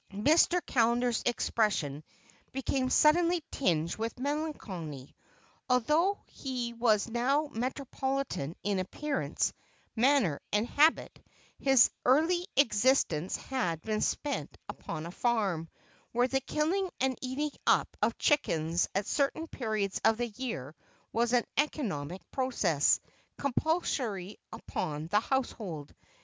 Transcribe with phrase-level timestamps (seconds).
[0.11, 0.59] Mr.
[0.65, 2.03] Callender's expression
[2.53, 5.15] became suddenly tinged with melancholy.
[5.69, 9.53] Although he was now metropolitan in appearance,
[9.95, 11.21] manner, and habit,
[11.59, 15.69] his early existence had been spent upon a farm,
[16.13, 20.73] where the killing and eating up of chickens at certain periods of the year
[21.13, 22.99] was an economic process,
[23.37, 25.93] compulsory upon the household.